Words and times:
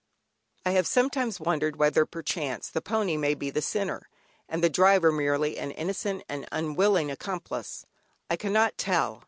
I 0.65 0.71
have 0.71 0.87
sometimes 0.87 1.39
wondered 1.39 1.75
whether 1.75 2.07
perchance 2.07 2.69
the 2.69 2.81
pony 2.81 3.17
may 3.17 3.35
be 3.35 3.51
the 3.51 3.61
sinner, 3.61 4.09
and 4.49 4.63
the 4.63 4.67
driver 4.67 5.11
merely 5.11 5.59
an 5.59 5.69
innocent 5.69 6.23
and 6.27 6.49
unwilling 6.51 7.11
accomplice. 7.11 7.85
I 8.27 8.35
cannot 8.35 8.79
tell. 8.79 9.19